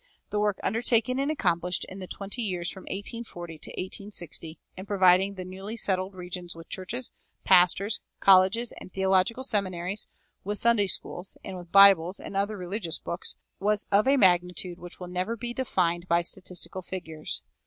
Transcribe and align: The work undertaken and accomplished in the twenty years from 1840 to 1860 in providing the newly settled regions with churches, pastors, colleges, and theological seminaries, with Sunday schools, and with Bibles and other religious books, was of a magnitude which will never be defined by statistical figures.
The 0.31 0.39
work 0.39 0.57
undertaken 0.63 1.19
and 1.19 1.29
accomplished 1.29 1.85
in 1.87 1.99
the 1.99 2.07
twenty 2.07 2.41
years 2.41 2.71
from 2.71 2.85
1840 2.85 3.59
to 3.59 3.69
1860 3.69 4.57
in 4.75 4.85
providing 4.87 5.35
the 5.35 5.45
newly 5.45 5.77
settled 5.77 6.15
regions 6.15 6.55
with 6.55 6.67
churches, 6.69 7.11
pastors, 7.43 8.01
colleges, 8.19 8.73
and 8.79 8.91
theological 8.91 9.43
seminaries, 9.43 10.07
with 10.43 10.57
Sunday 10.57 10.87
schools, 10.87 11.37
and 11.43 11.55
with 11.55 11.71
Bibles 11.71 12.19
and 12.19 12.35
other 12.35 12.57
religious 12.57 12.97
books, 12.97 13.35
was 13.59 13.85
of 13.91 14.07
a 14.07 14.17
magnitude 14.17 14.79
which 14.79 14.99
will 14.99 15.05
never 15.07 15.37
be 15.37 15.53
defined 15.53 16.07
by 16.07 16.23
statistical 16.23 16.81
figures. 16.81 17.43